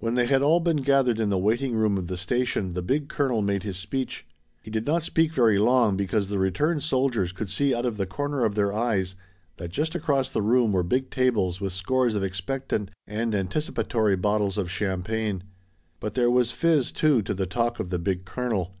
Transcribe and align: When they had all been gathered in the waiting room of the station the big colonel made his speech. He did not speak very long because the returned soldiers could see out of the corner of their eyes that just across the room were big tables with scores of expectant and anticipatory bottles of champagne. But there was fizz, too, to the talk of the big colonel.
When 0.00 0.16
they 0.16 0.26
had 0.26 0.42
all 0.42 0.60
been 0.60 0.82
gathered 0.82 1.18
in 1.18 1.30
the 1.30 1.38
waiting 1.38 1.74
room 1.74 1.96
of 1.96 2.06
the 2.08 2.18
station 2.18 2.74
the 2.74 2.82
big 2.82 3.08
colonel 3.08 3.40
made 3.40 3.62
his 3.62 3.78
speech. 3.78 4.26
He 4.60 4.70
did 4.70 4.86
not 4.86 5.02
speak 5.02 5.32
very 5.32 5.56
long 5.58 5.96
because 5.96 6.28
the 6.28 6.38
returned 6.38 6.82
soldiers 6.82 7.32
could 7.32 7.48
see 7.48 7.74
out 7.74 7.86
of 7.86 7.96
the 7.96 8.04
corner 8.04 8.44
of 8.44 8.54
their 8.54 8.74
eyes 8.74 9.14
that 9.56 9.70
just 9.70 9.94
across 9.94 10.28
the 10.28 10.42
room 10.42 10.72
were 10.72 10.82
big 10.82 11.08
tables 11.08 11.58
with 11.58 11.72
scores 11.72 12.14
of 12.14 12.22
expectant 12.22 12.90
and 13.06 13.34
anticipatory 13.34 14.14
bottles 14.14 14.58
of 14.58 14.70
champagne. 14.70 15.42
But 16.00 16.16
there 16.16 16.30
was 16.30 16.52
fizz, 16.52 16.92
too, 16.92 17.22
to 17.22 17.32
the 17.32 17.46
talk 17.46 17.80
of 17.80 17.88
the 17.88 17.98
big 17.98 18.26
colonel. 18.26 18.74